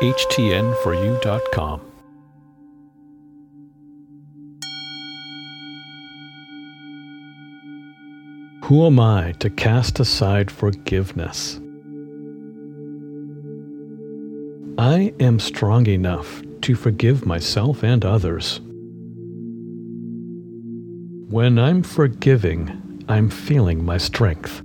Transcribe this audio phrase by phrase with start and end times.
[0.00, 1.80] htnforu.com.
[8.64, 11.58] Who am I to cast aside forgiveness?
[14.76, 18.60] I am strong enough to forgive myself and others.
[21.30, 24.62] When I'm forgiving, I'm feeling my strength.